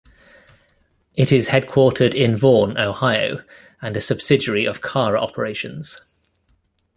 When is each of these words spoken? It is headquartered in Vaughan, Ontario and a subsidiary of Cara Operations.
It 1.13 1.31
is 1.31 1.49
headquartered 1.49 2.15
in 2.15 2.35
Vaughan, 2.35 2.75
Ontario 2.75 3.43
and 3.83 3.95
a 3.95 4.01
subsidiary 4.01 4.65
of 4.65 4.81
Cara 4.81 5.21
Operations. 5.21 6.01